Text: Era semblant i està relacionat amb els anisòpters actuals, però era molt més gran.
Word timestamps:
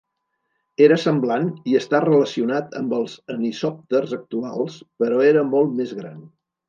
Era 0.85 0.95
semblant 1.01 1.43
i 1.73 1.75
està 1.79 1.99
relacionat 2.05 2.73
amb 2.79 2.95
els 3.01 3.13
anisòpters 3.35 4.17
actuals, 4.21 4.79
però 5.05 5.21
era 5.35 5.45
molt 5.53 5.77
més 5.83 5.95
gran. 6.01 6.19